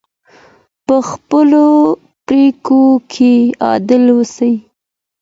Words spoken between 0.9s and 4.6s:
خپلو پریکړو کې عادل اوسئ.